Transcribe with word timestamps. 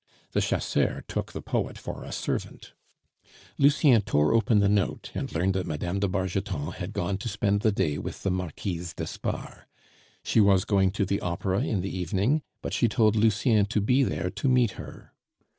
The 0.31 0.41
chasseur 0.41 1.03
took 1.07 1.31
the 1.31 1.43
poet 1.43 1.77
for 1.77 2.03
a 2.03 2.11
servant. 2.11 2.73
Lucien 3.59 4.01
tore 4.01 4.33
open 4.33 4.57
the 4.57 4.67
note, 4.67 5.11
and 5.13 5.31
learned 5.31 5.53
that 5.53 5.67
Mme. 5.67 5.99
de 5.99 6.07
Bargeton 6.07 6.71
had 6.71 6.91
gone 6.91 7.19
to 7.19 7.29
spend 7.29 7.59
the 7.61 7.71
day 7.71 7.99
with 7.99 8.23
the 8.23 8.31
Marquise 8.31 8.95
d'Espard. 8.95 9.65
She 10.23 10.41
was 10.41 10.65
going 10.65 10.89
to 10.93 11.05
the 11.05 11.21
Opera 11.21 11.61
in 11.63 11.81
the 11.81 11.95
evening, 11.95 12.41
but 12.63 12.73
she 12.73 12.87
told 12.87 13.15
Lucien 13.15 13.67
to 13.67 13.79
be 13.79 14.01
there 14.01 14.31
to 14.31 14.49
meet 14.49 14.71
her. 14.71 15.13